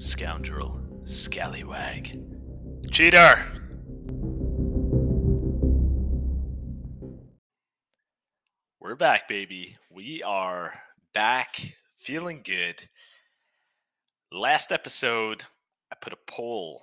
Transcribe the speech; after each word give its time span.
scoundrel, 0.00 0.80
scallywag, 1.04 2.18
cheater. 2.90 3.34
We're 8.80 8.94
back, 8.96 9.28
baby. 9.28 9.76
We 9.90 10.22
are 10.22 10.72
back, 11.12 11.74
feeling 11.98 12.40
good. 12.42 12.88
Last 14.32 14.72
episode, 14.72 15.44
I 15.92 15.96
put 16.00 16.14
a 16.14 16.18
poll 16.26 16.80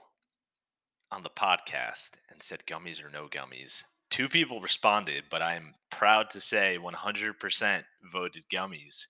on 1.11 1.23
the 1.23 1.31
podcast 1.31 2.17
and 2.29 2.43
said 2.43 2.67
gummies 2.67 3.03
or 3.03 3.09
no 3.09 3.27
gummies. 3.27 3.83
Two 4.11 4.29
people 4.29 4.61
responded, 4.61 5.23
but 5.31 5.41
I'm 5.41 5.73
proud 5.89 6.29
to 6.29 6.39
say 6.39 6.77
100% 6.79 7.83
voted 8.11 8.43
gummies. 8.53 9.07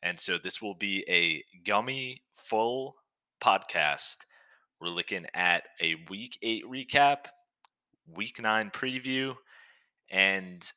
And 0.00 0.20
so 0.20 0.38
this 0.38 0.62
will 0.62 0.76
be 0.76 1.04
a 1.08 1.42
gummy 1.64 2.22
full 2.32 2.94
podcast. 3.40 4.18
We're 4.80 4.88
looking 4.88 5.26
at 5.34 5.64
a 5.80 5.96
week 6.08 6.38
eight 6.42 6.64
recap, 6.64 7.26
week 8.16 8.40
nine 8.40 8.70
preview, 8.70 9.36
and 10.10 10.70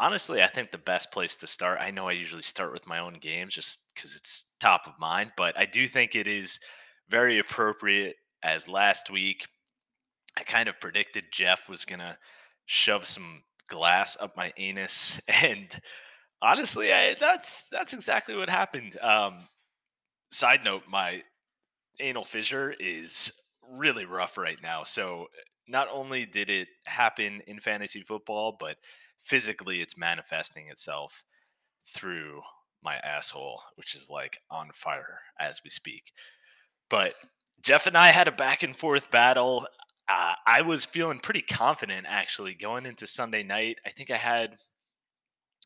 honestly, 0.00 0.42
I 0.42 0.46
think 0.46 0.70
the 0.70 0.78
best 0.78 1.12
place 1.12 1.36
to 1.36 1.46
start. 1.46 1.78
I 1.80 1.90
know 1.90 2.08
I 2.08 2.12
usually 2.12 2.42
start 2.42 2.72
with 2.72 2.86
my 2.86 2.98
own 2.98 3.14
games 3.14 3.54
just 3.54 3.92
because 3.94 4.16
it's 4.16 4.54
top 4.60 4.86
of 4.86 4.98
mind, 4.98 5.32
but 5.36 5.58
I 5.58 5.66
do 5.66 5.86
think 5.86 6.14
it 6.14 6.26
is 6.26 6.58
very 7.08 7.38
appropriate 7.38 8.16
as 8.42 8.68
last 8.68 9.10
week 9.10 9.46
I 10.38 10.42
kind 10.42 10.68
of 10.68 10.80
predicted 10.80 11.26
Jeff 11.32 11.68
was 11.68 11.84
going 11.84 12.00
to 12.00 12.16
shove 12.66 13.06
some 13.06 13.42
glass 13.68 14.16
up 14.20 14.36
my 14.36 14.52
anus 14.56 15.20
and 15.42 15.68
honestly 16.42 16.92
I, 16.92 17.14
that's 17.18 17.68
that's 17.68 17.92
exactly 17.92 18.36
what 18.36 18.48
happened 18.48 18.96
um, 19.00 19.48
side 20.30 20.64
note 20.64 20.82
my 20.88 21.22
anal 22.00 22.24
fissure 22.24 22.74
is 22.80 23.32
really 23.78 24.04
rough 24.04 24.38
right 24.38 24.62
now 24.62 24.84
so 24.84 25.26
not 25.68 25.88
only 25.92 26.24
did 26.24 26.50
it 26.50 26.68
happen 26.86 27.42
in 27.46 27.58
fantasy 27.58 28.02
football 28.02 28.56
but 28.58 28.76
physically 29.18 29.80
it's 29.80 29.98
manifesting 29.98 30.68
itself 30.68 31.24
through 31.86 32.40
my 32.82 32.96
asshole 32.96 33.60
which 33.74 33.94
is 33.94 34.08
like 34.08 34.38
on 34.50 34.68
fire 34.72 35.20
as 35.40 35.60
we 35.64 35.70
speak 35.70 36.12
but 36.88 37.14
jeff 37.60 37.86
and 37.86 37.96
i 37.96 38.08
had 38.08 38.28
a 38.28 38.32
back 38.32 38.62
and 38.62 38.76
forth 38.76 39.10
battle 39.10 39.66
uh, 40.08 40.34
I 40.46 40.62
was 40.62 40.84
feeling 40.84 41.18
pretty 41.18 41.42
confident 41.42 42.06
actually 42.08 42.54
going 42.54 42.86
into 42.86 43.06
Sunday 43.06 43.42
night. 43.42 43.78
I 43.84 43.90
think 43.90 44.10
I 44.10 44.16
had 44.16 44.56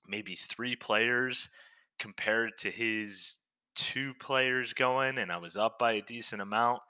maybe 0.08 0.34
three 0.34 0.76
players 0.76 1.50
compared 1.98 2.56
to 2.58 2.70
his 2.70 3.38
two 3.74 4.14
players 4.14 4.72
going, 4.72 5.18
and 5.18 5.30
I 5.30 5.38
was 5.38 5.56
up 5.56 5.78
by 5.78 5.92
a 5.92 6.02
decent 6.02 6.42
amount. 6.42 6.80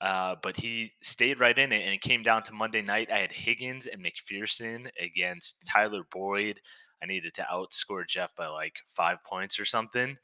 Uh, 0.00 0.36
but 0.42 0.56
he 0.56 0.92
stayed 1.02 1.40
right 1.40 1.58
in 1.58 1.72
it, 1.72 1.82
and 1.82 1.94
it 1.94 2.00
came 2.00 2.22
down 2.22 2.42
to 2.42 2.52
Monday 2.52 2.82
night. 2.82 3.10
I 3.10 3.18
had 3.20 3.32
Higgins 3.32 3.86
and 3.86 4.04
McPherson 4.04 4.88
against 5.00 5.66
Tyler 5.66 6.02
Boyd. 6.10 6.60
I 7.02 7.06
needed 7.06 7.34
to 7.34 7.46
outscore 7.50 8.06
Jeff 8.06 8.34
by 8.36 8.48
like 8.48 8.80
five 8.86 9.18
points 9.24 9.58
or 9.58 9.64
something. 9.64 10.16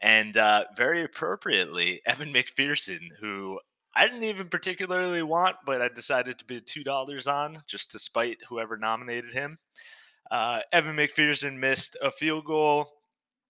And 0.00 0.36
uh, 0.36 0.64
very 0.76 1.04
appropriately, 1.04 2.00
Evan 2.06 2.32
McPherson, 2.32 3.08
who 3.20 3.60
I 3.94 4.06
didn't 4.06 4.24
even 4.24 4.48
particularly 4.48 5.22
want, 5.22 5.56
but 5.66 5.82
I 5.82 5.88
decided 5.88 6.38
to 6.38 6.44
bid 6.44 6.66
two 6.66 6.84
dollars 6.84 7.26
on 7.26 7.58
just 7.66 7.92
to 7.92 7.98
spite 7.98 8.38
whoever 8.48 8.76
nominated 8.76 9.32
him. 9.32 9.58
Uh, 10.30 10.60
Evan 10.72 10.96
McPherson 10.96 11.58
missed 11.58 11.96
a 12.00 12.10
field 12.10 12.44
goal 12.44 12.88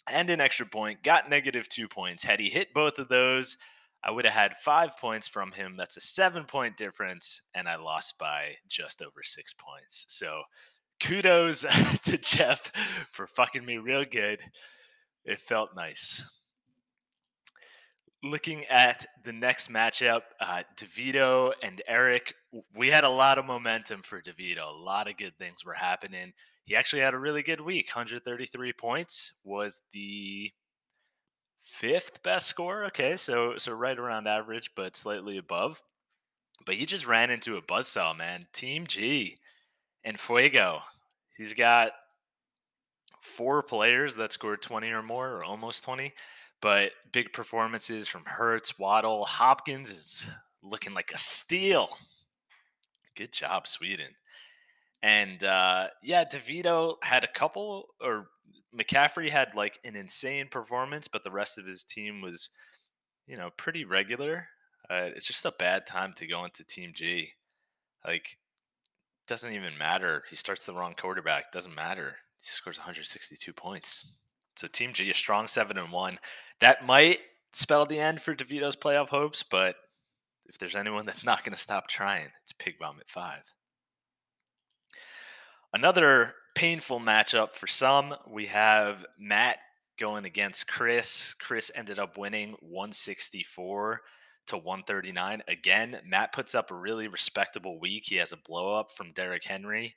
and 0.09 0.31
an 0.31 0.41
extra 0.41 0.67
point, 0.67 1.03
got 1.03 1.31
negative 1.31 1.69
two 1.69 1.89
points. 1.89 2.25
Had 2.25 2.41
he 2.41 2.49
hit 2.49 2.75
both 2.75 2.99
of 2.99 3.09
those, 3.09 3.57
I 4.03 4.11
would 4.11 4.25
have 4.25 4.35
had 4.35 4.57
five 4.57 4.97
points 4.97 5.29
from 5.29 5.53
him. 5.53 5.75
That's 5.77 5.97
a 5.97 6.01
seven 6.01 6.45
point 6.45 6.77
difference, 6.77 7.43
and 7.55 7.69
I 7.69 7.77
lost 7.77 8.19
by 8.19 8.57
just 8.69 9.03
over 9.03 9.23
six 9.23 9.53
points. 9.53 10.07
So 10.09 10.43
kudos 11.01 11.61
to 12.05 12.19
Jeff 12.19 12.71
for 13.13 13.27
fucking 13.27 13.65
me 13.65 13.79
real 13.79 14.05
good. 14.05 14.41
It 15.25 15.41
felt 15.41 15.77
nice 15.77 16.29
looking 18.23 18.65
at 18.67 19.07
the 19.25 19.33
next 19.33 19.71
matchup, 19.73 20.23
uh, 20.41 20.63
DeVito 20.77 21.53
and 21.63 21.81
Eric, 21.87 22.35
we 22.75 22.89
had 22.89 23.05
a 23.05 23.09
lot 23.09 23.39
of 23.39 23.47
momentum 23.47 24.03
for 24.03 24.21
DeVito. 24.21 24.69
A 24.69 24.83
lot 24.83 25.09
of 25.09 25.17
good 25.17 25.37
things 25.39 25.65
were 25.65 25.75
happening. 25.75 26.33
He 26.71 26.77
actually 26.77 27.03
had 27.03 27.15
a 27.15 27.19
really 27.19 27.43
good 27.43 27.61
week. 27.61 27.89
133 27.89 28.73
points 28.75 29.33
was 29.43 29.81
the 29.93 30.53
fifth 31.65 32.23
best 32.23 32.47
score. 32.47 32.85
Okay, 32.85 33.17
so 33.17 33.55
so 33.59 33.73
right 33.73 33.99
around 33.99 34.29
average, 34.29 34.71
but 34.77 34.95
slightly 34.95 35.37
above. 35.37 35.83
But 36.65 36.77
he 36.77 36.87
just 36.87 37.09
ran 37.09 37.33
into 37.33 37.57
a 37.57 37.61
buzzsaw, 37.61 38.17
man. 38.17 38.43
Team 38.53 38.87
G 38.87 39.39
and 40.05 40.21
Fuego. 40.21 40.83
He's 41.37 41.55
got 41.55 41.91
four 43.21 43.65
players 43.65 44.15
that 44.15 44.31
scored 44.31 44.63
20 44.63 44.91
or 44.91 45.03
more, 45.03 45.29
or 45.29 45.43
almost 45.43 45.83
20. 45.83 46.13
But 46.63 46.93
big 47.11 47.33
performances 47.33 48.07
from 48.07 48.23
Hurts, 48.27 48.79
Waddle, 48.79 49.25
Hopkins 49.25 49.91
is 49.91 50.31
looking 50.63 50.95
like 50.95 51.11
a 51.13 51.19
steal. 51.19 51.89
Good 53.17 53.33
job, 53.33 53.67
Sweden. 53.67 54.15
And 55.03 55.43
uh, 55.43 55.89
yeah, 56.03 56.25
DeVito 56.25 56.97
had 57.03 57.25
a 57.25 57.29
couple, 57.29 57.87
or 58.01 58.29
McCaffrey 58.77 59.31
had 59.31 59.55
like 59.55 59.79
an 59.85 59.97
insane 59.97 60.49
performance, 60.49 61.09
but 61.09 61.25
the 61.25 61.31
rest 61.31 61.59
of 61.59 61.67
his 61.67 61.85
team 61.85 62.21
was, 62.21 62.51
you 63.27 63.37
know, 63.37 63.51
pretty 63.57 63.85
regular. 63.85 64.47
Uh, 64.89 65.11
it's 65.15 65.27
just 65.27 65.45
a 65.45 65.53
bad 65.59 65.87
time 65.87 66.13
to 66.15 66.27
go 66.27 66.45
into 66.45 66.65
Team 66.65 66.93
G. 66.95 67.31
Like, 68.07 68.37
doesn't 69.27 69.53
even 69.53 69.79
matter. 69.79 70.25
He 70.29 70.37
starts 70.37 70.67
the 70.67 70.73
wrong 70.73 70.95
quarterback. 70.97 71.53
Doesn't 71.53 71.75
matter. 71.75 72.17
He 72.39 72.47
scores 72.47 72.79
162 72.79 73.53
points. 73.53 74.15
So 74.57 74.67
Team 74.67 74.93
G, 74.93 75.09
a 75.09 75.15
strong 75.15 75.47
seven 75.47 75.79
and 75.79 75.93
one. 75.93 76.19
That 76.61 76.85
might 76.85 77.21
spell 77.53 77.87
the 77.87 78.01
end 78.01 78.21
for 78.21 78.35
DeVito's 78.35 78.77
playoff 78.77 79.09
hopes, 79.09 79.43
but 79.43 79.77
if 80.47 80.59
there's 80.59 80.75
anyone 80.75 81.07
that's 81.07 81.25
not 81.25 81.45
going 81.45 81.55
to 81.55 81.61
stop 81.61 81.89
trying, 81.89 82.29
it's 82.43 82.53
Pig 82.53 82.75
Bomb 82.79 82.99
at 83.01 83.09
five. 83.09 83.45
Another 85.73 86.33
painful 86.55 86.99
matchup 86.99 87.53
for 87.55 87.67
some. 87.67 88.15
We 88.29 88.47
have 88.47 89.07
Matt 89.19 89.59
going 89.99 90.25
against 90.25 90.67
Chris. 90.67 91.35
Chris 91.35 91.71
ended 91.75 91.99
up 91.99 92.19
winning 92.19 92.57
164 92.61 94.01
to 94.49 94.57
139. 94.57 95.43
Again, 95.47 96.01
Matt 96.05 96.33
puts 96.33 96.55
up 96.55 96.71
a 96.71 96.75
really 96.75 97.07
respectable 97.07 97.79
week. 97.79 98.05
He 98.07 98.17
has 98.17 98.33
a 98.33 98.37
blow 98.37 98.75
up 98.75 98.91
from 98.91 99.13
Derrick 99.13 99.45
Henry, 99.45 99.95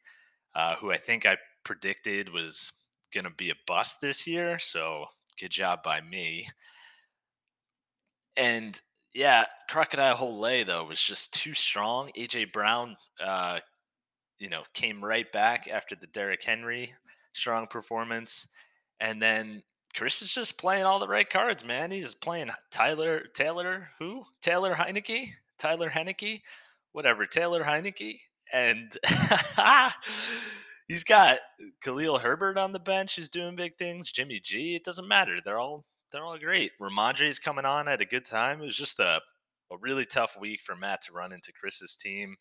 uh, 0.53 0.75
who 0.75 0.91
I 0.91 0.97
think 0.97 1.25
I 1.25 1.37
predicted 1.63 2.31
was 2.31 2.71
going 3.13 3.23
to 3.23 3.31
be 3.31 3.49
a 3.49 3.55
bust 3.65 3.99
this 3.99 4.27
year. 4.27 4.59
So 4.59 5.05
good 5.39 5.51
job 5.51 5.81
by 5.83 6.01
me. 6.01 6.47
And 8.37 8.79
yeah, 9.13 9.45
Crocodile 9.69 10.15
Hole 10.15 10.39
Lay 10.39 10.63
though 10.63 10.85
was 10.85 11.01
just 11.01 11.33
too 11.33 11.53
strong. 11.53 12.09
AJ 12.17 12.51
Brown, 12.51 12.95
uh, 13.23 13.59
you 14.39 14.49
know, 14.49 14.63
came 14.73 15.03
right 15.03 15.31
back 15.31 15.67
after 15.67 15.95
the 15.95 16.07
Derrick 16.07 16.43
Henry 16.43 16.93
strong 17.33 17.67
performance, 17.67 18.47
and 18.99 19.21
then 19.21 19.63
Chris 19.95 20.21
is 20.21 20.33
just 20.33 20.59
playing 20.59 20.85
all 20.85 20.99
the 20.99 21.07
right 21.07 21.29
cards, 21.29 21.63
man. 21.65 21.91
He's 21.91 22.15
playing 22.15 22.51
Tyler 22.71 23.23
Taylor, 23.33 23.89
who 23.99 24.23
Taylor 24.41 24.75
Heinicke, 24.75 25.29
Tyler 25.57 25.89
Heinicke, 25.89 26.41
whatever 26.91 27.25
Taylor 27.25 27.63
Heinicke, 27.63 28.19
and 28.51 28.95
he's 30.87 31.03
got 31.03 31.39
Khalil 31.81 32.19
Herbert 32.19 32.57
on 32.57 32.71
the 32.71 32.79
bench 32.79 33.15
who's 33.15 33.29
doing 33.29 33.55
big 33.55 33.75
things. 33.75 34.11
Jimmy 34.11 34.39
G. 34.39 34.75
It 34.75 34.83
doesn't 34.83 35.07
matter. 35.07 35.39
They're 35.43 35.59
all 35.59 35.83
they're 36.11 36.23
all 36.23 36.37
great. 36.37 36.71
Rhamondre's 36.79 37.39
coming 37.39 37.65
on 37.65 37.87
at 37.87 38.01
a 38.01 38.05
good 38.05 38.25
time. 38.25 38.61
It 38.61 38.65
was 38.65 38.77
just 38.77 38.99
a 38.99 39.21
a 39.71 39.77
really 39.79 40.05
tough 40.05 40.37
week 40.39 40.61
for 40.61 40.75
Matt 40.75 41.01
to 41.03 41.13
run 41.13 41.33
into 41.33 41.51
Chris's 41.51 41.95
team. 41.95 42.35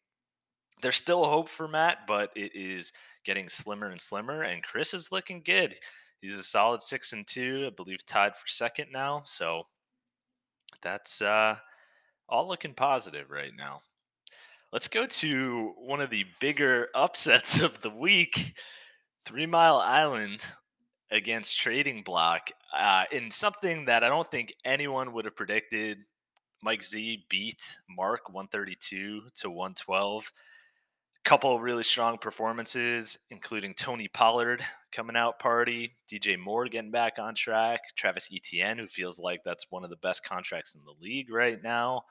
There's 0.81 0.97
still 0.97 1.25
hope 1.25 1.49
for 1.49 1.69
Matt, 1.69 2.07
but 2.07 2.31
it 2.35 2.55
is 2.55 2.93
getting 3.25 3.49
slimmer 3.49 3.89
and 3.89 4.01
slimmer. 4.01 4.43
And 4.43 4.63
Chris 4.63 4.95
is 4.95 5.13
looking 5.13 5.43
good. 5.45 5.77
He's 6.21 6.39
a 6.39 6.43
solid 6.43 6.83
six 6.83 7.13
and 7.13 7.27
two, 7.27 7.65
I 7.67 7.71
believe, 7.71 8.05
tied 8.07 8.37
for 8.37 8.47
second 8.47 8.89
now. 8.93 9.23
So 9.27 9.65
that's 10.83 11.21
uh, 11.21 11.57
all 12.29 12.49
looking 12.49 12.75
positive 12.75 13.31
right 13.31 13.53
now. 13.57 13.83
Let's 14.73 14.89
go 14.89 15.05
to 15.05 15.75
one 15.77 16.01
of 16.01 16.11
the 16.11 16.25
bigger 16.41 16.89
upsets 16.95 17.61
of 17.61 17.81
the 17.83 17.91
week 17.91 18.55
Three 19.25 19.47
Mile 19.47 19.77
Island 19.77 20.45
against 21.11 21.61
Trading 21.61 22.03
Block 22.03 22.51
uh, 22.77 23.05
in 23.13 23.31
something 23.31 23.85
that 23.85 24.03
I 24.03 24.09
don't 24.09 24.27
think 24.27 24.55
anyone 24.65 25.13
would 25.13 25.27
have 25.27 25.37
predicted. 25.37 25.99
Mike 26.63 26.83
Z 26.83 27.27
beat 27.29 27.79
Mark 27.89 28.29
132 28.29 29.23
to 29.35 29.51
112. 29.51 30.33
Couple 31.25 31.61
really 31.61 31.85
strong 31.85 32.19
performances, 32.19 33.19
including 33.31 33.75
Tony 33.75 34.09
Pollard 34.09 34.65
coming 34.91 35.17
out 35.17 35.39
party, 35.39 35.93
DJ 36.11 36.39
Moore 36.39 36.67
getting 36.67 36.91
back 36.91 37.19
on 37.19 37.35
track, 37.35 37.81
Travis 37.97 38.29
Etienne, 38.35 38.79
who 38.79 38.89
feels 38.89 39.21
like 39.21 39.41
that's 39.45 39.71
one 39.71 39.85
of 39.85 39.91
the 39.91 39.97
best 39.97 40.25
contracts 40.25 40.75
in 40.75 40.81
the 40.85 40.95
league 41.01 41.33
right 41.33 41.63
now. 41.63 42.03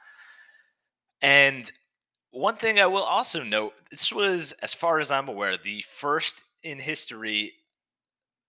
And 1.22 1.70
one 2.32 2.56
thing 2.56 2.80
I 2.80 2.86
will 2.86 3.04
also 3.04 3.44
note 3.44 3.74
this 3.92 4.12
was, 4.14 4.54
as 4.64 4.74
far 4.74 5.00
as 5.00 5.12
I'm 5.12 5.28
aware, 5.28 5.58
the 5.58 5.82
first 5.82 6.42
in 6.64 6.80
history 6.80 7.54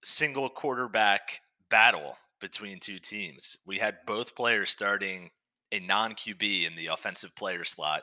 single 0.05 0.49
quarterback 0.49 1.41
battle 1.70 2.17
between 2.41 2.79
two 2.79 2.99
teams. 2.99 3.56
We 3.67 3.79
had 3.79 3.97
both 4.06 4.37
players 4.37 4.70
starting 4.70 5.31
a 5.73 5.81
non 5.81 6.12
QB 6.12 6.67
in 6.67 6.76
the 6.76 6.88
offensive 6.88 7.35
player 7.35 7.65
slot. 7.65 8.03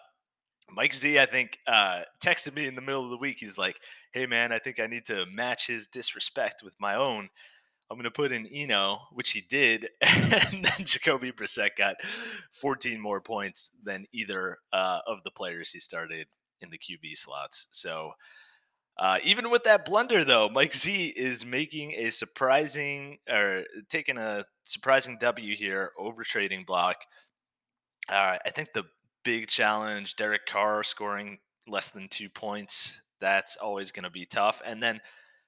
Mike 0.71 0.94
Z, 0.94 1.19
I 1.19 1.25
think, 1.25 1.57
uh, 1.68 2.01
texted 2.24 2.56
me 2.56 2.66
in 2.66 2.75
the 2.75 2.81
middle 2.81 3.04
of 3.04 3.10
the 3.10 3.18
week. 3.18 3.38
He's 3.39 3.57
like, 3.57 3.80
hey, 4.12 4.25
man, 4.25 4.51
I 4.51 4.60
think 4.60 4.80
I 4.80 4.88
need 4.88 5.06
to 5.06 5.25
match 5.25 5.68
his 5.68 5.88
disrespect 5.88 6.62
with 6.63 6.75
my 6.80 6.95
own. 6.95 7.30
I'm 7.92 7.98
going 7.98 8.04
to 8.04 8.12
put 8.12 8.31
in 8.31 8.45
Eno, 8.45 9.00
which 9.12 9.31
he 9.31 9.42
did, 9.42 9.89
and 10.01 10.63
then 10.63 10.86
Jacoby 10.86 11.31
Brissett 11.31 11.75
got 11.75 11.95
14 12.51 13.01
more 13.01 13.19
points 13.19 13.71
than 13.83 14.06
either 14.13 14.57
uh, 14.71 15.00
of 15.07 15.24
the 15.24 15.31
players 15.31 15.71
he 15.71 15.80
started 15.80 16.27
in 16.62 16.69
the 16.69 16.77
QB 16.77 17.15
slots. 17.18 17.68
So 17.72 18.13
uh, 19.00 19.18
even 19.24 19.50
with 19.50 19.63
that 19.63 19.86
blunder, 19.86 20.25
though, 20.25 20.50
Mike 20.50 20.75
Z 20.75 21.13
is 21.15 21.45
making 21.45 21.94
a 21.94 22.10
surprising 22.10 23.19
or 23.30 23.63
taking 23.88 24.18
a 24.18 24.44
surprising 24.65 25.18
W 25.19 25.56
here 25.56 25.92
over 25.98 26.24
trading 26.24 26.65
block. 26.65 26.98
Uh, 28.10 28.38
I 28.45 28.50
think 28.50 28.74
the 28.74 28.83
big 29.29 29.45
challenge, 29.45 30.15
Derek 30.15 30.47
Carr 30.47 30.81
scoring 30.81 31.37
less 31.67 31.89
than 31.89 32.07
two 32.07 32.29
points, 32.29 32.99
that's 33.21 33.57
always 33.57 33.91
going 33.91 34.05
to 34.05 34.09
be 34.09 34.25
tough. 34.25 34.59
And 34.65 34.81
then 34.81 35.01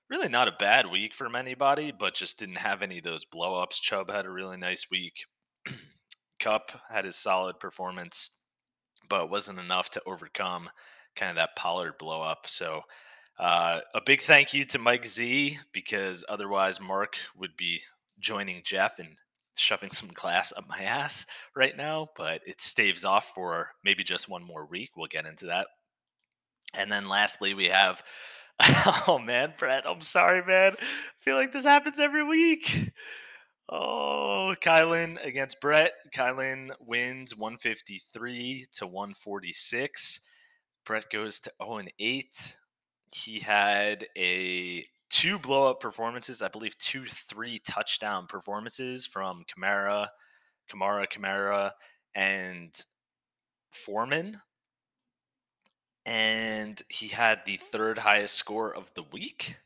really 0.07 0.29
not 0.29 0.47
a 0.47 0.53
bad 0.59 0.85
week 0.85 1.15
from 1.15 1.35
anybody, 1.35 1.91
but 1.91 2.13
just 2.13 2.37
didn't 2.37 2.59
have 2.59 2.83
any 2.83 2.99
of 2.99 3.03
those 3.03 3.25
blowups. 3.25 3.81
Chubb 3.81 4.11
had 4.11 4.27
a 4.27 4.29
really 4.29 4.57
nice 4.57 4.91
week. 4.91 5.25
Kupp 6.39 6.79
had 6.91 7.05
his 7.05 7.15
solid 7.15 7.59
performance, 7.59 8.43
but 9.09 9.31
wasn't 9.31 9.57
enough 9.57 9.89
to 9.89 10.03
overcome 10.05 10.69
kind 11.15 11.31
of 11.31 11.37
that 11.37 11.55
Pollard 11.55 11.97
blow 11.97 12.21
up. 12.21 12.45
So 12.45 12.81
uh, 13.39 13.79
a 13.95 14.01
big 14.05 14.21
thank 14.21 14.53
you 14.53 14.63
to 14.65 14.77
Mike 14.77 15.07
Z 15.07 15.57
because 15.73 16.23
otherwise 16.29 16.79
Mark 16.79 17.15
would 17.35 17.57
be 17.57 17.81
joining 18.19 18.61
Jeff 18.63 18.99
and 18.99 19.17
shoving 19.56 19.92
some 19.92 20.09
glass 20.13 20.53
up 20.56 20.68
my 20.68 20.81
ass 20.81 21.25
right 21.56 21.75
now, 21.75 22.09
but 22.15 22.42
it 22.45 22.62
staves 22.62 23.06
off 23.06 23.31
for 23.33 23.69
maybe 23.83 24.03
just 24.03 24.30
one 24.30 24.44
more 24.44 24.65
week. 24.65 24.92
We'll 24.95 25.07
get 25.07 25.25
into 25.25 25.48
that. 25.48 25.68
And 26.74 26.92
then 26.92 27.07
lastly, 27.07 27.53
we 27.53 27.65
have 27.65 28.03
oh 29.07 29.19
man, 29.24 29.53
Brett, 29.57 29.86
I'm 29.88 30.01
sorry, 30.01 30.44
man. 30.45 30.74
I 30.80 30.86
feel 31.19 31.36
like 31.36 31.51
this 31.51 31.65
happens 31.65 32.00
every 32.00 32.24
week. 32.24 32.92
Oh, 33.69 34.53
Kylan 34.62 35.25
against 35.25 35.62
Brett. 35.62 35.94
Kylan 36.13 36.71
wins 36.80 37.36
153 37.36 38.65
to 38.74 38.86
146. 38.86 40.19
Brett 40.86 41.09
goes 41.09 41.39
to 41.39 41.51
0 41.63 41.77
and 41.77 41.94
8. 41.98 42.57
He 43.11 43.39
had 43.39 44.07
a 44.17 44.85
two 45.09 45.37
blow 45.39 45.69
up 45.69 45.79
performances, 45.79 46.41
I 46.41 46.47
believe 46.47 46.77
two 46.77 47.05
three 47.05 47.59
touchdown 47.59 48.27
performances 48.27 49.05
from 49.05 49.43
Kamara, 49.45 50.07
Kamara, 50.71 51.07
Kamara, 51.07 51.71
and 52.15 52.73
Foreman 53.71 54.37
and 56.05 56.81
he 56.89 57.07
had 57.07 57.41
the 57.45 57.57
third 57.57 57.99
highest 57.99 58.35
score 58.35 58.75
of 58.75 58.93
the 58.95 59.03
week. 59.11 59.57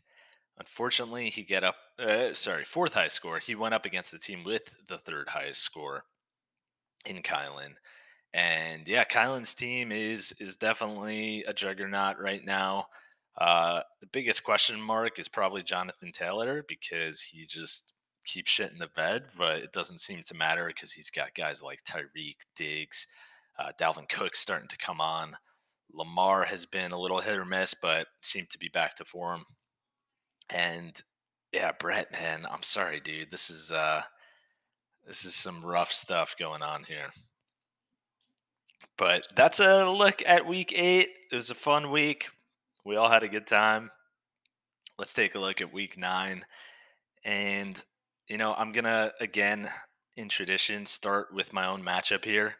Unfortunately, 0.57 1.30
he 1.30 1.44
get 1.44 1.63
up. 1.63 1.75
Uh, 2.00 2.33
sorry, 2.33 2.63
fourth 2.63 2.94
highest 2.94 3.15
score. 3.15 3.39
He 3.39 3.56
went 3.56 3.74
up 3.74 3.86
against 3.86 4.12
the 4.12 4.19
team 4.19 4.44
with 4.44 4.69
the 4.88 4.98
third 4.98 5.30
highest 5.30 5.62
score 5.62 6.03
in 7.06 7.18
Kylan. 7.21 7.75
And 8.33 8.88
yeah, 8.88 9.06
Kylan's 9.06 9.56
team 9.56 9.91
is 9.91 10.33
is 10.39 10.57
definitely 10.57 11.44
a 11.48 11.53
juggernaut 11.53 12.19
right 12.19 12.44
now. 12.44 12.88
Uh, 13.38 13.82
the 14.00 14.08
biggest 14.08 14.44
question 14.44 14.80
mark 14.80 15.20
is 15.20 15.28
probably 15.28 15.64
Jonathan 15.64 16.12
Taylor 16.12 16.64
because 16.68 17.22
he 17.22 17.46
just 17.46 17.94
keeps 18.26 18.52
shit 18.52 18.72
in 18.72 18.80
the 18.80 18.88
bed, 18.88 19.26
but 19.38 19.58
it 19.58 19.74
doesn't 19.74 20.00
seem 20.00 20.22
to 20.24 20.36
matter 20.36 20.68
because 20.68 20.92
he's 20.92 21.10
got 21.10 21.36
guys 21.36 21.62
like 21.62 21.84
Tyreek, 21.84 22.38
Diggs, 22.56 23.08
uh, 23.60 23.72
Dalvin 23.80 24.10
Cook 24.10 24.36
starting 24.36 24.70
to 24.70 24.78
come 24.78 25.02
on. 25.02 25.36
Lamar 25.94 26.44
has 26.44 26.66
been 26.66 26.92
a 26.92 27.00
little 27.00 27.22
hit 27.22 27.38
or 27.38 27.46
miss, 27.46 27.74
but 27.74 28.08
seemed 28.22 28.50
to 28.50 28.60
be 28.60 28.70
back 28.70 28.96
to 28.96 29.06
form. 29.06 29.44
And 30.54 31.00
yeah, 31.52 31.72
Brett, 31.80 32.12
man, 32.12 32.46
I'm 32.50 32.64
sorry, 32.64 33.00
dude. 33.00 33.32
This 33.32 33.50
is 33.50 33.72
uh 33.72 34.02
this 35.06 35.24
is 35.26 35.36
some 35.36 35.64
rough 35.64 35.92
stuff 35.92 36.36
going 36.38 36.64
on 36.64 36.84
here. 36.84 37.08
But 38.98 39.24
that's 39.36 39.60
a 39.60 39.90
look 39.90 40.22
at 40.26 40.48
week 40.48 40.74
eight. 40.76 41.10
It 41.32 41.36
was 41.36 41.50
a 41.50 41.56
fun 41.56 41.92
week. 41.92 42.30
We 42.86 42.98
all 42.98 43.10
had 43.10 43.24
a 43.24 43.28
good 43.28 43.48
time. 43.48 43.90
Let's 45.00 45.16
take 45.16 45.34
a 45.34 45.40
look 45.40 45.60
at 45.60 45.74
week 45.74 45.98
nine. 45.98 46.46
And, 47.26 47.84
you 48.28 48.38
know, 48.38 48.54
I'm 48.54 48.72
going 48.74 48.86
to, 48.86 49.12
again, 49.20 49.68
in 50.16 50.30
tradition, 50.30 50.86
start 50.86 51.34
with 51.34 51.52
my 51.52 51.68
own 51.68 51.82
matchup 51.82 52.24
here. 52.24 52.58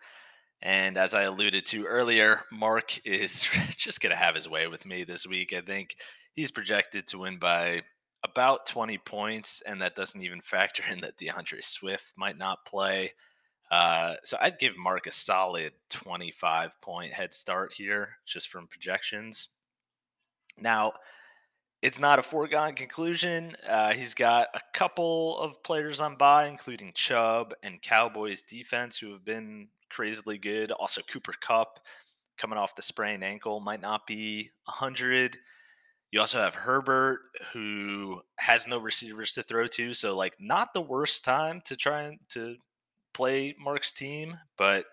And 0.64 0.98
as 0.98 1.14
I 1.14 1.24
alluded 1.24 1.68
to 1.68 1.86
earlier, 1.86 2.40
Mark 2.52 3.00
is 3.06 3.48
just 3.78 4.02
going 4.02 4.10
to 4.10 4.18
have 4.18 4.34
his 4.34 4.50
way 4.50 4.66
with 4.66 4.84
me 4.84 5.04
this 5.04 5.28
week. 5.28 5.54
I 5.54 5.62
think 5.62 5.96
he's 6.34 6.50
projected 6.50 7.06
to 7.08 7.20
win 7.20 7.38
by 7.38 7.82
about 8.24 8.66
20 8.66 8.98
points, 8.98 9.62
and 9.62 9.80
that 9.84 9.96
doesn't 9.96 10.24
even 10.24 10.42
factor 10.42 10.82
in 10.92 11.02
that 11.02 11.18
D'Andre 11.18 11.62
Swift 11.62 12.14
might 12.18 12.40
not 12.40 12.66
play. 12.66 13.12
Uh, 13.70 14.16
so 14.24 14.38
I'd 14.42 14.58
give 14.58 14.76
Mark 14.76 15.06
a 15.06 15.12
solid 15.12 15.74
25 15.92 16.82
point 16.82 17.14
head 17.14 17.32
start 17.32 17.74
here, 17.74 18.18
just 18.26 18.48
from 18.48 18.66
projections. 18.66 19.50
Now, 20.60 20.94
it's 21.82 22.00
not 22.00 22.20
a 22.20 22.24
foregone 22.24 22.74
conclusion. 22.74 23.56
Uh, 23.68 23.94
he's 23.94 24.14
got 24.14 24.48
a 24.54 24.62
couple 24.74 25.38
of 25.40 25.62
players 25.62 26.02
on 26.02 26.16
bye, 26.16 26.48
including 26.48 26.94
Chubb 26.96 27.54
and 27.62 27.82
Cowboys 27.82 28.42
defense, 28.42 28.98
who 28.98 29.12
have 29.12 29.24
been 29.24 29.68
crazily 29.90 30.38
good. 30.38 30.72
Also, 30.72 31.02
Cooper 31.02 31.34
Kupp 31.40 31.80
coming 32.38 32.58
off 32.58 32.76
the 32.76 32.82
sprained 32.82 33.24
ankle 33.24 33.60
might 33.60 33.82
not 33.82 34.08
be 34.08 34.50
100. 34.66 35.38
You 36.12 36.20
also 36.22 36.40
have 36.40 36.56
Herbert, 36.56 37.20
who 37.54 38.22
has 38.38 38.68
no 38.68 38.80
receivers 38.80 39.34
to 39.34 39.44
throw 39.44 39.68
to. 39.68 39.94
So, 39.94 40.16
like, 40.16 40.36
not 40.40 40.74
the 40.74 40.82
worst 40.82 41.26
time 41.26 41.62
to 41.66 41.76
try 41.76 42.04
and 42.04 42.20
to 42.30 42.56
play 43.14 43.56
Mark's 43.60 43.92
team, 43.92 44.38
but 44.58 44.86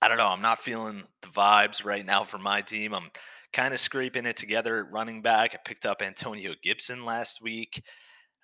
I 0.00 0.08
don't 0.08 0.18
know. 0.18 0.28
I'm 0.28 0.42
not 0.42 0.60
feeling 0.60 1.02
the 1.20 1.28
vibes 1.28 1.84
right 1.84 2.04
now 2.04 2.24
for 2.24 2.38
my 2.38 2.62
team. 2.62 2.94
I'm 2.94 3.10
kind 3.52 3.74
of 3.74 3.80
scraping 3.80 4.26
it 4.26 4.36
together 4.36 4.78
at 4.78 4.92
running 4.92 5.22
back. 5.22 5.54
I 5.54 5.58
picked 5.64 5.86
up 5.86 6.02
Antonio 6.02 6.54
Gibson 6.62 7.04
last 7.04 7.42
week. 7.42 7.82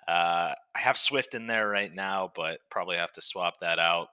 Uh, 0.09 0.55
I 0.75 0.79
have 0.79 0.97
Swift 0.97 1.35
in 1.35 1.47
there 1.47 1.69
right 1.69 1.93
now, 1.93 2.31
but 2.35 2.61
probably 2.71 2.97
have 2.97 3.13
to 3.13 3.23
swap 3.23 3.61
that 3.61 3.79
out 3.79 4.09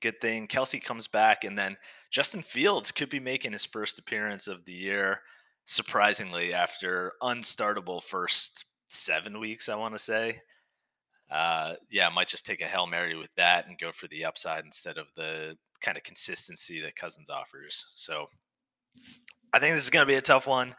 good 0.00 0.20
thing. 0.20 0.48
Kelce 0.48 0.82
comes 0.82 1.06
back, 1.06 1.44
and 1.44 1.56
then 1.56 1.76
Justin 2.10 2.42
Fields 2.42 2.92
could 2.92 3.08
be 3.08 3.20
making 3.20 3.52
his 3.52 3.64
first 3.64 3.98
appearance 3.98 4.48
of 4.48 4.64
the 4.64 4.72
year, 4.72 5.20
surprisingly, 5.64 6.52
after 6.52 7.12
unstartable 7.22 8.02
first 8.02 8.64
seven 8.88 9.38
weeks, 9.38 9.68
I 9.68 9.76
want 9.76 9.94
to 9.94 9.98
say. 9.98 10.40
Uh, 11.30 11.74
yeah, 11.90 12.08
I 12.08 12.12
might 12.12 12.28
just 12.28 12.44
take 12.44 12.60
a 12.60 12.66
Hail 12.66 12.86
Mary 12.86 13.16
with 13.16 13.30
that 13.36 13.68
and 13.68 13.78
go 13.78 13.92
for 13.92 14.08
the 14.08 14.24
upside 14.24 14.64
instead 14.64 14.98
of 14.98 15.06
the 15.16 15.56
kind 15.80 15.96
of 15.96 16.02
consistency 16.02 16.80
that 16.80 16.96
Cousins 16.96 17.30
offers. 17.30 17.86
So 17.94 18.26
I 19.52 19.58
think 19.58 19.74
this 19.74 19.84
is 19.84 19.90
going 19.90 20.02
to 20.02 20.10
be 20.10 20.14
a 20.14 20.22
tough 20.22 20.46
one. 20.46 20.74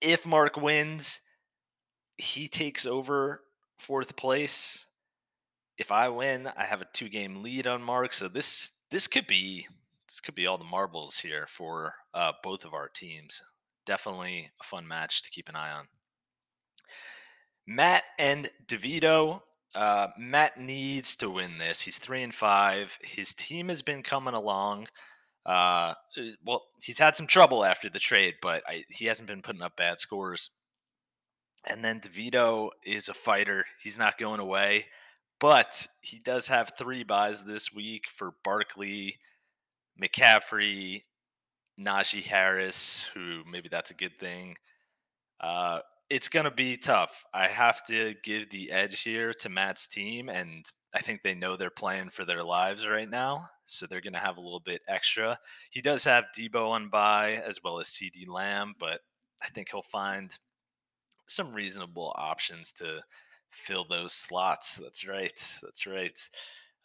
If 0.00 0.26
Mark 0.26 0.56
wins, 0.56 1.20
he 2.16 2.48
takes 2.48 2.86
over 2.86 3.42
fourth 3.78 4.16
place 4.16 4.88
if 5.80 5.90
I 5.90 6.10
win, 6.10 6.46
I 6.58 6.64
have 6.64 6.82
a 6.82 6.86
two 6.92 7.08
game 7.08 7.42
lead 7.42 7.66
on 7.66 7.82
Mark. 7.82 8.12
So 8.12 8.28
this 8.28 8.70
this 8.90 9.06
could 9.06 9.26
be 9.26 9.66
this 10.06 10.20
could 10.20 10.34
be 10.34 10.46
all 10.46 10.58
the 10.58 10.64
marbles 10.64 11.18
here 11.18 11.46
for 11.48 11.94
uh, 12.12 12.32
both 12.42 12.66
of 12.66 12.74
our 12.74 12.88
teams. 12.88 13.40
Definitely 13.86 14.50
a 14.60 14.64
fun 14.64 14.86
match 14.86 15.22
to 15.22 15.30
keep 15.30 15.48
an 15.48 15.56
eye 15.56 15.72
on. 15.72 15.86
Matt 17.66 18.04
and 18.18 18.48
DeVito. 18.66 19.40
Uh, 19.74 20.08
Matt 20.18 20.58
needs 20.58 21.16
to 21.16 21.30
win 21.30 21.56
this. 21.58 21.80
He's 21.80 21.96
three 21.96 22.22
and 22.22 22.34
five. 22.34 22.98
His 23.02 23.32
team 23.32 23.68
has 23.68 23.80
been 23.80 24.02
coming 24.02 24.34
along. 24.34 24.88
Uh, 25.46 25.94
uh 26.18 26.22
well, 26.44 26.62
he's 26.82 26.98
had 26.98 27.16
some 27.16 27.26
trouble 27.26 27.64
after 27.64 27.88
the 27.88 27.98
trade, 27.98 28.34
but 28.42 28.62
I, 28.68 28.84
he 28.88 29.06
hasn't 29.06 29.28
been 29.28 29.42
putting 29.42 29.62
up 29.62 29.76
bad 29.76 29.98
scores. 29.98 30.50
And 31.68 31.84
then 31.84 32.00
DeVito 32.00 32.70
is 32.84 33.08
a 33.08 33.14
fighter. 33.14 33.64
He's 33.82 33.98
not 33.98 34.18
going 34.18 34.40
away. 34.40 34.86
But 35.38 35.86
he 36.02 36.18
does 36.18 36.48
have 36.48 36.72
three 36.78 37.02
byes 37.02 37.42
this 37.42 37.72
week 37.72 38.04
for 38.14 38.34
Barkley, 38.44 39.18
McCaffrey, 40.00 41.02
Najee 41.80 42.24
Harris, 42.24 43.08
who 43.14 43.42
maybe 43.50 43.68
that's 43.70 43.90
a 43.90 43.94
good 43.94 44.18
thing. 44.18 44.56
Uh, 45.40 45.80
it's 46.10 46.28
going 46.28 46.44
to 46.44 46.50
be 46.50 46.76
tough. 46.76 47.24
I 47.32 47.48
have 47.48 47.84
to 47.86 48.14
give 48.22 48.50
the 48.50 48.70
edge 48.70 49.00
here 49.00 49.32
to 49.34 49.48
Matt's 49.48 49.86
team, 49.86 50.28
and 50.28 50.64
I 50.92 51.00
think 51.00 51.22
they 51.22 51.34
know 51.34 51.56
they're 51.56 51.70
playing 51.70 52.10
for 52.10 52.24
their 52.24 52.42
lives 52.42 52.86
right 52.86 53.08
now, 53.08 53.48
so 53.64 53.86
they're 53.86 54.00
going 54.00 54.14
to 54.14 54.18
have 54.18 54.38
a 54.38 54.40
little 54.40 54.60
bit 54.60 54.82
extra. 54.88 55.38
He 55.70 55.80
does 55.80 56.04
have 56.04 56.24
Deebo 56.36 56.70
on 56.70 56.88
bye 56.88 57.40
as 57.46 57.60
well 57.62 57.78
as 57.78 57.88
CeeDee 57.88 58.28
Lamb, 58.28 58.74
but 58.78 59.00
I 59.42 59.48
think 59.48 59.68
he'll 59.70 59.82
find 59.82 60.36
some 61.28 61.52
reasonable 61.52 62.12
options 62.16 62.72
to 62.72 63.00
fill 63.50 63.84
those 63.84 64.12
slots. 64.12 64.76
That's 64.76 65.06
right. 65.06 65.58
That's 65.62 65.86
right. 65.86 66.28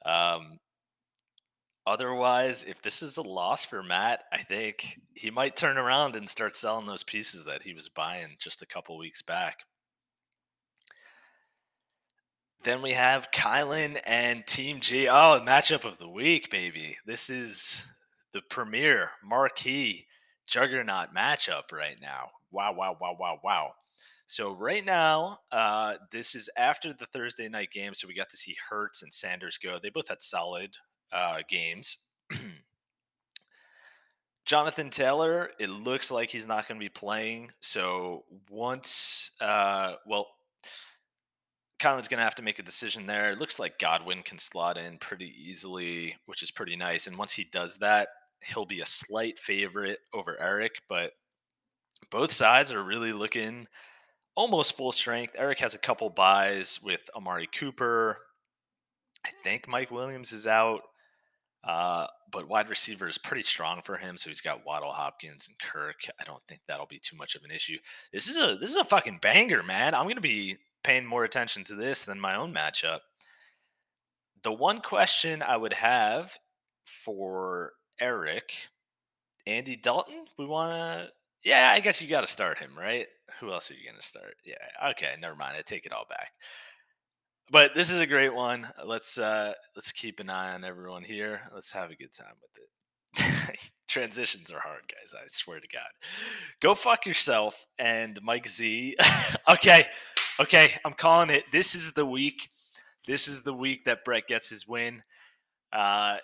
Um, 0.05 0.59
otherwise, 1.88 2.63
if 2.63 2.81
this 2.81 3.01
is 3.01 3.17
a 3.17 3.24
loss 3.24 3.65
for 3.65 3.81
Matt, 3.81 4.24
I 4.31 4.38
think 4.38 5.00
he 5.15 5.31
might 5.31 5.55
turn 5.55 5.77
around 5.77 6.15
and 6.15 6.29
start 6.29 6.55
selling 6.55 6.85
those 6.85 7.03
pieces 7.03 7.45
that 7.45 7.63
he 7.63 7.74
was 7.74 7.89
buying 7.89 8.35
just 8.38 8.62
a 8.62 8.67
couple 8.67 8.97
weeks 8.97 9.24
back. 9.24 9.59
Then 12.65 12.81
we 12.81 12.93
have 12.93 13.29
Kylan 13.29 14.01
and 14.07 14.43
Team 14.48 14.79
G. 14.79 15.07
Oh, 15.07 15.39
matchup 15.45 15.86
of 15.86 16.00
the 16.00 16.10
week, 16.10 16.50
baby. 16.50 16.98
This 17.05 17.29
is 17.29 17.86
the 18.34 18.41
premier 18.50 19.12
marquee 19.24 20.07
juggernaut 20.48 21.13
matchup 21.15 21.72
right 21.72 21.98
now. 22.01 22.29
Wow, 22.50 22.74
wow, 22.74 22.98
wow, 23.00 23.15
wow, 23.19 23.39
wow. 23.43 23.74
So 24.25 24.51
right 24.51 24.84
now, 24.84 25.38
uh, 25.51 25.98
this 26.12 26.34
is 26.34 26.50
after 26.57 26.91
the 26.91 27.05
Thursday 27.05 27.48
night 27.50 27.69
game, 27.69 27.93
so 27.93 28.07
we 28.07 28.15
got 28.15 28.29
to 28.29 28.38
see 28.38 28.55
Hurts 28.67 29.03
and 29.03 29.13
Sanders 29.13 29.60
go. 29.60 29.77
They 29.77 29.89
both 29.89 30.10
had 30.10 30.24
solid 30.24 30.72
uh, 31.13 31.43
games. 31.48 31.98
Jonathan 34.45 34.89
Taylor, 34.89 35.51
it 35.60 35.69
looks 35.69 36.10
like 36.10 36.31
he's 36.31 36.48
not 36.48 36.67
going 36.67 36.79
to 36.79 36.84
be 36.84 36.89
playing. 36.89 37.51
So 37.60 38.25
once, 38.50 39.29
uh, 39.39 39.98
well, 40.07 40.25
Kylan's 41.85 42.07
going 42.07 42.17
to 42.17 42.23
have 42.23 42.35
to 42.35 42.43
make 42.43 42.57
a 42.57 42.63
decision 42.63 43.05
there. 43.05 43.29
It 43.29 43.39
looks 43.39 43.59
like 43.59 43.77
Godwin 43.77 44.23
can 44.23 44.39
slot 44.39 44.77
in 44.79 44.97
pretty 44.97 45.31
easily, 45.37 46.15
which 46.25 46.41
is 46.41 46.49
pretty 46.49 46.75
nice. 46.75 47.05
And 47.05 47.15
once 47.15 47.33
he 47.33 47.43
does 47.43 47.77
that, 47.77 48.07
he'll 48.43 48.65
be 48.65 48.81
a 48.81 48.85
slight 48.87 49.37
favorite 49.37 49.99
over 50.11 50.35
Eric. 50.41 50.71
But 50.89 51.11
both 52.09 52.31
sides 52.31 52.71
are 52.71 52.83
really 52.83 53.13
looking 53.13 53.67
almost 54.35 54.75
full 54.75 54.91
strength. 54.91 55.35
Eric 55.37 55.59
has 55.59 55.75
a 55.75 55.79
couple 55.79 56.09
byes 56.09 56.79
with 56.83 57.07
Amari 57.15 57.47
Cooper. 57.53 58.17
I 59.23 59.29
think 59.43 59.67
Mike 59.67 59.91
Williams 59.91 60.31
is 60.31 60.47
out. 60.47 60.81
Uh, 61.63 62.07
but 62.31 62.49
wide 62.49 62.69
receiver 62.69 63.07
is 63.07 63.17
pretty 63.17 63.43
strong 63.43 63.81
for 63.83 63.95
him. 63.97 64.17
So 64.17 64.29
he's 64.29 64.41
got 64.41 64.65
Waddle 64.65 64.91
Hopkins 64.91 65.47
and 65.47 65.57
Kirk. 65.59 65.97
I 66.19 66.23
don't 66.23 66.41
think 66.47 66.61
that'll 66.67 66.85
be 66.87 66.99
too 66.99 67.15
much 67.15 67.35
of 67.35 67.43
an 67.43 67.51
issue. 67.51 67.77
This 68.11 68.27
is 68.27 68.37
a 68.37 68.55
this 68.59 68.69
is 68.69 68.75
a 68.75 68.83
fucking 68.83 69.19
banger, 69.21 69.63
man. 69.63 69.93
I'm 69.93 70.07
gonna 70.07 70.21
be 70.21 70.57
paying 70.85 71.05
more 71.05 71.23
attention 71.23 71.63
to 71.63 71.75
this 71.75 72.03
than 72.03 72.19
my 72.19 72.35
own 72.35 72.53
matchup. 72.53 72.99
The 74.43 74.51
one 74.53 74.81
question 74.81 75.41
I 75.41 75.57
would 75.57 75.73
have 75.73 76.37
for 76.85 77.71
Eric, 77.99 78.67
Andy 79.47 79.75
Dalton, 79.75 80.25
we 80.37 80.45
want 80.45 80.71
to. 80.71 81.09
Yeah, 81.43 81.71
I 81.73 81.79
guess 81.79 82.01
you 82.01 82.07
got 82.07 82.21
to 82.21 82.27
start 82.27 82.59
him, 82.59 82.71
right? 82.77 83.07
Who 83.39 83.51
else 83.51 83.69
are 83.71 83.73
you 83.73 83.83
going 83.83 83.99
to 83.99 84.05
start? 84.05 84.35
Yeah, 84.45 84.91
okay, 84.91 85.15
never 85.19 85.35
mind. 85.35 85.55
I 85.57 85.61
take 85.61 85.87
it 85.87 85.91
all 85.91 86.05
back. 86.07 86.31
But 87.51 87.71
this 87.75 87.91
is 87.91 87.99
a 87.99 88.07
great 88.07 88.33
one. 88.33 88.67
Let's 88.83 89.17
uh 89.19 89.53
let's 89.75 89.91
keep 89.91 90.19
an 90.19 90.29
eye 90.29 90.53
on 90.53 90.63
everyone 90.63 91.03
here. 91.03 91.41
Let's 91.53 91.71
have 91.73 91.91
a 91.91 91.95
good 91.95 92.11
time 92.11 92.33
with 92.41 92.63
it. 92.63 93.59
Transitions 93.87 94.51
are 94.51 94.59
hard, 94.59 94.81
guys. 94.87 95.13
I 95.13 95.25
swear 95.27 95.59
to 95.59 95.67
God. 95.67 95.83
Go 96.59 96.73
fuck 96.73 97.05
yourself 97.05 97.65
and 97.77 98.19
Mike 98.23 98.47
Z. 98.47 98.95
okay, 99.49 99.85
Okay, 100.37 100.73
I'm 100.83 100.91
calling 100.91 101.29
it. 101.29 101.45
This 101.53 101.75
is 101.75 101.93
the 101.93 102.05
week. 102.05 102.49
This 103.07 103.29
is 103.29 103.43
the 103.43 103.53
week 103.53 103.85
that 103.85 104.03
Brett 104.03 104.27
gets 104.27 104.49
his 104.49 104.67
win. 104.67 105.01
Uh, 105.71 106.17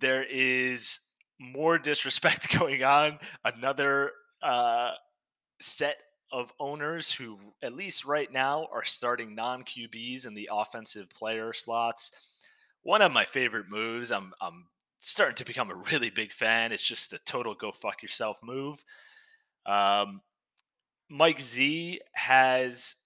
there 0.00 0.24
is 0.24 0.98
more 1.38 1.78
disrespect 1.78 2.58
going 2.58 2.82
on. 2.82 3.20
Another 3.44 4.10
uh, 4.42 4.92
set 5.60 5.96
of 6.32 6.52
owners 6.58 7.12
who, 7.12 7.38
at 7.62 7.76
least 7.76 8.04
right 8.04 8.32
now, 8.32 8.66
are 8.72 8.82
starting 8.82 9.36
non 9.36 9.62
QBs 9.62 10.26
in 10.26 10.34
the 10.34 10.48
offensive 10.52 11.08
player 11.10 11.52
slots. 11.52 12.10
One 12.82 13.00
of 13.00 13.12
my 13.12 13.24
favorite 13.24 13.68
moves. 13.68 14.10
I'm 14.10 14.32
I'm 14.40 14.66
starting 14.98 15.36
to 15.36 15.44
become 15.44 15.70
a 15.70 15.76
really 15.92 16.10
big 16.10 16.32
fan. 16.32 16.72
It's 16.72 16.86
just 16.86 17.12
a 17.12 17.18
total 17.18 17.54
go 17.54 17.70
fuck 17.70 18.02
yourself 18.02 18.40
move. 18.42 18.82
Um, 19.66 20.20
Mike 21.08 21.38
Z 21.38 22.00
has 22.14 22.96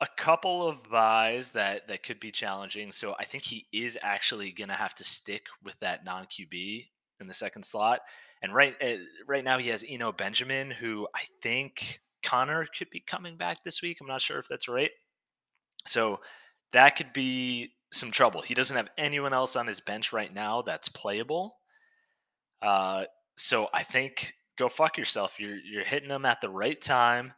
a 0.00 0.06
couple 0.16 0.66
of 0.66 0.82
byes 0.90 1.50
that 1.50 1.88
that 1.88 2.02
could 2.02 2.20
be 2.20 2.30
challenging. 2.30 2.92
So 2.92 3.14
I 3.18 3.24
think 3.24 3.44
he 3.44 3.66
is 3.72 3.98
actually 4.02 4.50
going 4.50 4.68
to 4.68 4.74
have 4.74 4.94
to 4.96 5.04
stick 5.04 5.46
with 5.62 5.78
that 5.80 6.04
non 6.04 6.24
QB 6.26 6.86
in 7.20 7.26
the 7.26 7.34
second 7.34 7.64
slot. 7.64 8.00
And 8.42 8.54
right 8.54 8.74
uh, 8.82 9.02
right 9.26 9.44
now 9.44 9.58
he 9.58 9.68
has 9.68 9.84
Eno 9.86 10.12
Benjamin, 10.12 10.70
who 10.70 11.06
I 11.14 11.22
think 11.42 12.00
Conner 12.22 12.66
could 12.76 12.90
be 12.90 13.00
coming 13.00 13.36
back 13.36 13.62
this 13.62 13.82
week. 13.82 13.98
I'm 14.00 14.06
not 14.06 14.22
sure 14.22 14.38
if 14.38 14.48
that's 14.48 14.68
right. 14.68 14.90
So 15.84 16.20
that 16.72 16.96
could 16.96 17.12
be 17.12 17.72
some 17.92 18.10
trouble. 18.10 18.42
He 18.42 18.54
doesn't 18.54 18.76
have 18.76 18.88
anyone 18.96 19.32
else 19.32 19.56
on 19.56 19.66
his 19.66 19.80
bench 19.80 20.12
right 20.12 20.32
now 20.32 20.62
that's 20.62 20.88
playable. 20.88 21.56
Uh, 22.62 23.04
so 23.36 23.68
I 23.74 23.82
think 23.82 24.34
go 24.56 24.68
fuck 24.68 24.96
yourself. 24.96 25.40
You're 25.40 25.58
you're 25.58 25.84
hitting 25.84 26.08
them 26.08 26.24
at 26.24 26.40
the 26.40 26.50
right 26.50 26.80
time. 26.80 27.32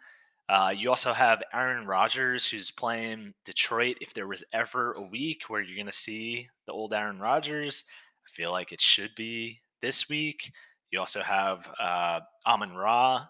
Uh, 0.48 0.72
you 0.76 0.90
also 0.90 1.12
have 1.12 1.42
Aaron 1.54 1.86
Rodgers, 1.86 2.46
who's 2.48 2.70
playing 2.70 3.34
Detroit. 3.44 3.98
If 4.00 4.12
there 4.12 4.26
was 4.26 4.44
ever 4.52 4.92
a 4.92 5.02
week 5.02 5.44
where 5.48 5.60
you're 5.60 5.76
going 5.76 5.86
to 5.86 5.92
see 5.92 6.48
the 6.66 6.72
old 6.72 6.92
Aaron 6.92 7.18
Rodgers, 7.18 7.84
I 8.26 8.30
feel 8.30 8.50
like 8.50 8.72
it 8.72 8.80
should 8.80 9.14
be 9.14 9.60
this 9.80 10.08
week. 10.08 10.52
You 10.90 11.00
also 11.00 11.22
have 11.22 11.68
uh, 11.80 12.20
Amon 12.46 12.74
Ra 12.74 13.24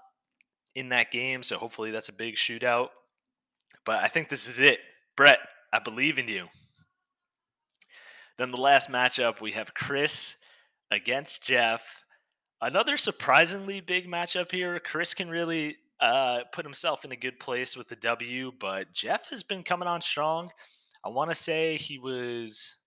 in 0.75 0.89
that 0.89 1.13
game, 1.13 1.43
so 1.43 1.59
hopefully 1.59 1.91
that's 1.91 2.09
a 2.09 2.15
big 2.15 2.35
shootout. 2.35 2.89
But 3.85 4.03
I 4.03 4.09
think 4.09 4.29
this 4.29 4.49
is 4.49 4.59
it. 4.59 4.81
Brett, 5.17 5.39
I 5.73 5.79
believe 5.79 6.19
in 6.19 6.29
you. 6.29 6.49
Then 8.39 8.51
the 8.51 8.57
last 8.57 8.91
matchup, 8.91 9.41
we 9.41 9.53
have 9.53 9.75
Chris 9.75 10.39
against 10.91 11.45
Jeff. 11.45 12.05
Another 12.61 12.97
surprisingly 12.97 13.81
big 13.81 14.09
matchup 14.09 14.51
here. 14.51 14.79
Chris 14.81 15.15
can 15.15 15.29
really 15.29 15.77
uh, 16.03 16.41
put 16.53 16.65
himself 16.65 17.05
in 17.05 17.13
a 17.13 17.17
good 17.17 17.39
place 17.39 17.77
with 17.77 17.89
the 17.89 17.97
W, 17.97 18.53
but 18.59 18.93
Jeff 18.93 19.31
has 19.31 19.45
been 19.45 19.63
coming 19.63 19.89
on 19.89 20.01
strong. 20.01 20.51
I 21.05 21.09
want 21.09 21.31
to 21.31 21.35
say 21.35 21.77
he 21.77 21.99
was 21.99 22.81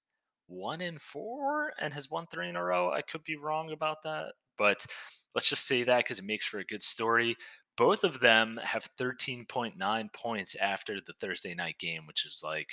one 0.48 0.82
in 0.82 1.00
four 1.00 1.72
and 1.80 1.94
has 1.94 2.12
won 2.12 2.28
three 2.28 2.50
in 2.50 2.58
a 2.58 2.64
row. 2.64 2.92
I 2.92 3.02
could 3.02 3.24
be 3.24 3.38
wrong 3.38 3.72
about 3.72 4.04
that, 4.04 4.34
but 4.58 4.86
let's 5.34 5.50
just 5.50 5.66
say 5.66 5.84
that 5.84 6.00
because 6.00 6.20
it 6.20 6.26
makes 6.26 6.46
for 6.46 6.60
a 6.60 6.66
good 6.66 6.84
story. 6.84 7.38
Both 7.78 8.04
of 8.04 8.20
them 8.20 8.60
have 8.64 8.90
13.9 9.00 10.14
points 10.14 10.56
after 10.56 10.96
the 10.96 11.14
Thursday 11.20 11.56
night 11.56 11.78
game, 11.80 12.06
which 12.08 12.26
is 12.26 12.42
like, 12.44 12.70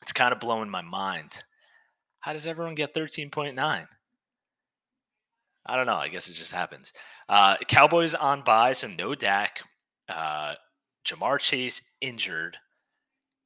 it's 0.00 0.12
kind 0.12 0.32
of 0.32 0.40
blowing 0.40 0.70
my 0.70 0.82
mind. 0.82 1.42
How 2.20 2.32
does 2.32 2.46
everyone 2.46 2.74
get 2.74 2.94
13.9? 2.94 3.86
I 5.68 5.76
don't 5.76 5.86
know. 5.86 5.96
I 5.96 6.08
guess 6.08 6.28
it 6.28 6.34
just 6.34 6.52
happens. 6.52 6.92
Uh, 7.28 7.56
Cowboys 7.68 8.14
on 8.14 8.42
bye, 8.42 8.72
so 8.72 8.86
no 8.88 9.14
Dak. 9.14 9.60
Uh, 10.08 10.54
Ja'Marr 11.06 11.38
Chase 11.38 11.82
injured. 12.00 12.58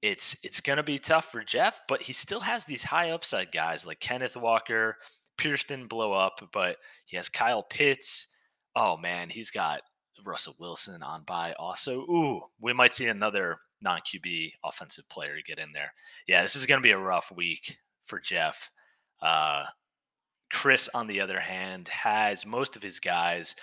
It's 0.03 0.37
it's 0.43 0.61
gonna 0.61 0.83
be 0.83 0.99
tough 0.99 1.31
for 1.31 1.45
Jeff, 1.45 1.83
but 1.87 2.03
he 2.03 2.13
still 2.13 2.41
has 2.41 2.65
these 2.65 2.85
high 2.85 3.11
upside 3.11 3.53
guys 3.53 3.87
like 3.87 4.01
Kenneth 4.01 4.37
Walker. 4.37 4.97
Pierce 5.37 5.65
didn't 5.65 5.89
blow 5.89 6.13
up, 6.13 6.49
but 6.53 6.77
he 7.07 7.17
has 7.17 7.29
Kyle 7.29 7.63
Pitts. 7.63 8.35
Oh 8.75 8.97
man, 8.97 9.29
he's 9.29 9.51
got 9.51 9.83
Russell 10.25 10.55
Wilson 10.59 11.03
on 11.03 11.25
bye 11.25 11.55
also. 11.59 12.01
Ooh, 12.03 12.41
we 12.61 12.73
might 12.73 12.95
see 12.95 13.07
another 13.07 13.59
non 13.83 14.01
QB 14.01 14.53
offensive 14.65 15.09
player 15.09 15.37
get 15.47 15.59
in 15.59 15.73
there. 15.73 15.93
Yeah, 16.27 16.43
this 16.43 16.57
is 16.57 16.67
gonna 16.67 16.81
be 16.81 16.93
a 16.93 16.99
rough 16.99 17.31
week 17.35 17.77
for 18.05 18.21
Jeff. 18.21 18.71
Uh, 19.21 19.65
Chris, 20.53 20.89
on 20.95 21.07
the 21.07 21.21
other 21.21 21.41
hand, 21.41 21.89
has 21.89 22.45
most 22.45 22.77
of 22.77 22.83
his 22.83 23.01
guys. 23.01 23.55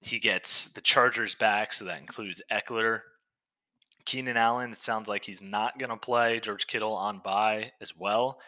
He 0.00 0.18
gets 0.18 0.72
the 0.72 0.80
Chargers 0.80 1.34
back, 1.34 1.72
so 1.72 1.84
that 1.84 2.00
includes 2.00 2.42
Ekeler. 2.50 3.00
Keenan 4.04 4.36
Allen, 4.36 4.72
it 4.72 4.78
sounds 4.78 5.08
like 5.08 5.24
he's 5.24 5.42
not 5.42 5.78
going 5.78 5.90
to 5.90 5.96
play. 5.96 6.40
George 6.40 6.66
Kittle 6.66 6.94
on 6.94 7.18
bye 7.18 7.72
as 7.80 7.96
well, 7.96 8.40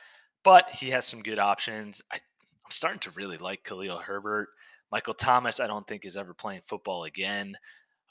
but 0.42 0.70
he 0.70 0.90
has 0.90 1.06
some 1.06 1.22
good 1.22 1.38
options. 1.38 2.02
I, 2.10 2.16
I'm 2.16 2.70
starting 2.70 3.00
to 3.00 3.10
really 3.10 3.36
like 3.36 3.64
Khalil 3.64 3.98
Herbert. 3.98 4.48
Michael 4.90 5.14
Thomas, 5.14 5.60
I 5.60 5.66
don't 5.66 5.86
think 5.86 6.04
is 6.04 6.16
ever 6.16 6.34
playing 6.34 6.62
football 6.64 7.04
again. 7.04 7.56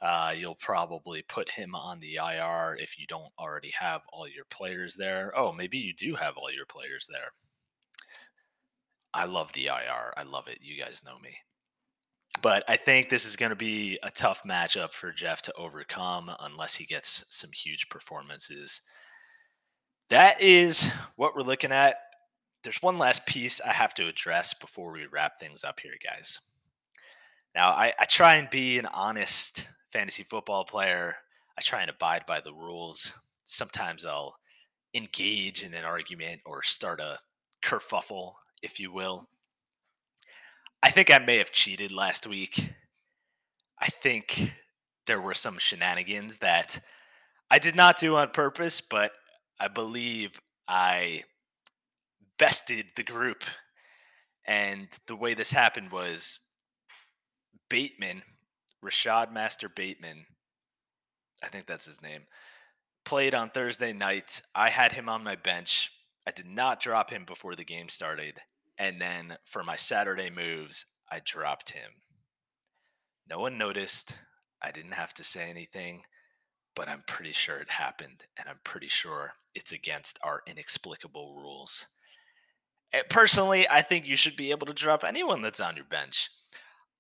Uh, 0.02 0.34
you'll 0.36 0.56
probably 0.56 1.22
put 1.24 1.52
him 1.52 1.76
on 1.76 2.00
the 2.00 2.16
IR 2.16 2.78
if 2.80 2.98
you 2.98 3.06
don't 3.08 3.34
already 3.38 3.74
have 3.78 4.02
all 4.14 4.28
your 4.28 4.46
players 4.50 4.96
there. 4.96 5.34
Oh, 5.36 5.52
maybe 5.52 5.78
you 5.78 5.94
do 5.94 6.16
have 6.16 6.38
all 6.38 6.52
your 6.52 6.66
players 6.66 7.08
there. 7.10 7.32
I 9.14 9.26
love 9.26 9.52
the 9.54 9.68
IR. 9.68 10.14
I 10.18 10.24
love 10.24 10.48
it. 10.48 10.60
You 10.62 10.82
guys 10.82 11.04
know 11.06 11.18
me. 11.20 11.38
But 12.42 12.64
I 12.68 12.78
think 12.78 13.10
this 13.10 13.26
is 13.26 13.36
going 13.36 13.50
to 13.50 13.56
be 13.56 14.00
a 14.04 14.12
tough 14.12 14.44
matchup 14.44 14.94
for 14.94 15.12
Jeff 15.12 15.42
to 15.44 15.54
overcome 15.54 16.32
unless 16.40 16.76
he 16.76 16.86
gets 16.86 17.26
some 17.30 17.52
huge 17.52 17.90
performances. 17.90 18.82
that 20.10 20.42
is 20.42 20.92
what 21.18 21.36
we're 21.36 21.42
looking 21.44 21.72
at. 21.72 21.98
There's 22.64 22.82
one 22.82 22.98
last 22.98 23.26
piece 23.26 23.62
I 23.62 23.72
have 23.72 23.94
to 23.96 24.08
address 24.08 24.54
before 24.54 24.92
we 24.92 25.06
wrap 25.06 25.40
things 25.40 25.64
up 25.64 25.80
here, 25.80 25.94
guys. 26.04 26.40
Now, 27.56 27.70
I, 27.72 27.94
I 28.00 28.06
try 28.06 28.36
and 28.36 28.50
be 28.50 28.80
an 28.80 28.86
honest 28.88 29.68
fantasy 29.92 30.24
football 30.24 30.64
player. 30.66 31.16
I 31.58 31.62
try 31.62 31.82
and 31.82 31.90
abide 31.90 32.26
by 32.26 32.42
the 32.42 32.54
rules. 32.54 33.20
Sometimes 33.46 34.06
I'll 34.06 34.36
engage 34.94 35.64
in 35.64 35.74
an 35.74 35.84
argument 35.84 36.42
or 36.46 36.64
start 36.64 37.00
a 37.00 37.18
kerfuffle, 37.64 38.34
if 38.62 38.80
you 38.80 38.92
will. 38.92 39.28
I 40.82 40.90
think 40.92 41.12
I 41.12 41.18
may 41.18 41.38
have 41.38 41.52
cheated 41.52 41.92
last 41.92 42.26
week. 42.26 42.74
I 43.80 43.88
think 43.88 44.54
there 45.08 45.22
were 45.22 45.34
some 45.34 45.58
shenanigans 45.58 46.38
that 46.38 46.80
I 47.52 47.60
did 47.60 47.76
not 47.76 48.00
do 48.00 48.16
on 48.16 48.30
purpose, 48.30 48.82
but 48.82 49.12
I 49.60 49.68
believe 49.68 50.40
I 50.68 51.24
bested 52.38 52.86
the 52.96 53.04
group. 53.04 53.44
And 54.46 54.88
the 55.08 55.16
way 55.16 55.34
this 55.34 55.52
happened 55.52 55.92
was 55.92 56.40
Bateman, 57.70 58.24
Rashod 58.82 59.34
Master 59.34 59.70
Bateman, 59.70 60.26
I 61.44 61.48
think 61.48 61.66
that's 61.66 61.86
his 61.86 62.02
name, 62.02 62.24
played 63.06 63.34
on 63.34 63.50
Thursday 63.50 63.94
night. 63.94 64.42
I 64.56 64.70
had 64.70 64.94
him 64.94 65.10
on 65.10 65.24
my 65.24 65.36
bench. 65.36 65.92
I 66.28 66.32
did 66.32 66.46
not 66.46 66.82
drop 66.82 67.12
him 67.12 67.26
before 67.26 67.56
the 67.56 67.64
game 67.64 67.90
started. 67.90 68.40
And 68.80 69.02
then 69.02 69.38
for 69.44 69.62
my 69.62 69.76
Saturday 69.76 70.30
moves, 70.30 70.86
I 71.12 71.20
dropped 71.24 71.72
him. 71.72 71.92
No 73.30 73.40
one 73.40 73.58
noticed. 73.58 74.14
I 74.62 74.72
didn't 74.72 74.94
have 74.94 75.14
to 75.16 75.24
say 75.24 75.50
anything, 75.50 76.04
but 76.76 76.88
I'm 76.88 77.04
pretty 77.06 77.34
sure 77.34 77.58
it 77.58 77.70
happened. 77.70 78.24
And 78.38 78.48
I'm 78.48 78.60
pretty 78.64 78.88
sure 78.88 79.34
it's 79.54 79.74
against 79.74 80.18
our 80.24 80.42
inexplicable 80.48 81.36
rules. 81.36 81.88
Eh, 82.94 83.04
personally, 83.10 83.68
I 83.70 83.82
think 83.82 84.08
you 84.08 84.16
should 84.16 84.38
be 84.38 84.52
able 84.52 84.66
to 84.68 84.74
drop 84.74 85.04
anyone 85.04 85.42
that's 85.42 85.60
on 85.60 85.76
your 85.76 85.86
bench. 85.86 86.30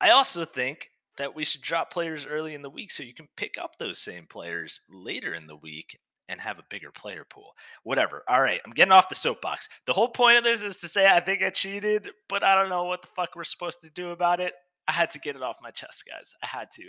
I 0.01 0.09
also 0.09 0.43
think 0.43 0.89
that 1.17 1.33
we 1.33 1.45
should 1.45 1.61
drop 1.61 1.91
players 1.91 2.25
early 2.25 2.53
in 2.53 2.61
the 2.61 2.69
week 2.69 2.91
so 2.91 3.03
you 3.03 3.13
can 3.13 3.27
pick 3.37 3.57
up 3.57 3.77
those 3.77 3.99
same 3.99 4.25
players 4.25 4.81
later 4.89 5.33
in 5.33 5.47
the 5.47 5.55
week 5.55 5.97
and 6.29 6.39
have 6.39 6.59
a 6.59 6.63
bigger 6.69 6.91
player 6.91 7.25
pool. 7.27 7.55
Whatever. 7.83 8.23
All 8.27 8.41
right, 8.41 8.61
I'm 8.65 8.71
getting 8.71 8.93
off 8.93 9.09
the 9.09 9.15
soapbox. 9.15 9.67
The 9.85 9.93
whole 9.93 10.07
point 10.07 10.37
of 10.37 10.43
this 10.43 10.61
is 10.61 10.77
to 10.77 10.87
say 10.87 11.09
I 11.09 11.19
think 11.19 11.43
I 11.43 11.49
cheated, 11.49 12.09
but 12.29 12.43
I 12.43 12.55
don't 12.55 12.69
know 12.69 12.85
what 12.85 13.01
the 13.01 13.09
fuck 13.09 13.35
we're 13.35 13.43
supposed 13.43 13.81
to 13.81 13.89
do 13.89 14.11
about 14.11 14.39
it. 14.39 14.53
I 14.87 14.93
had 14.93 15.09
to 15.11 15.19
get 15.19 15.35
it 15.35 15.43
off 15.43 15.57
my 15.61 15.71
chest, 15.71 16.05
guys. 16.09 16.33
I 16.41 16.47
had 16.47 16.71
to. 16.75 16.83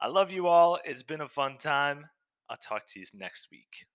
I 0.00 0.08
love 0.08 0.30
you 0.30 0.46
all. 0.46 0.78
It's 0.84 1.02
been 1.02 1.20
a 1.20 1.28
fun 1.28 1.56
time. 1.58 2.06
I'll 2.48 2.56
talk 2.56 2.86
to 2.86 3.00
you 3.00 3.06
next 3.14 3.48
week. 3.50 3.86